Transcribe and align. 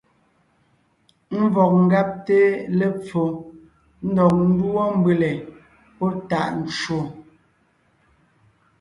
Ḿvɔg 1.41 1.71
ńgabte 1.83 2.39
lepfo 2.77 3.23
ndɔg 4.07 4.33
ńdúɔ 4.49 4.83
mbʉ̀le 4.97 5.31
pɔ́ 5.97 6.09
tàʼ 6.29 6.47
ncwò. 6.63 6.99